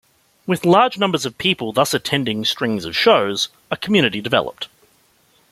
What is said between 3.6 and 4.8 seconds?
a community developed.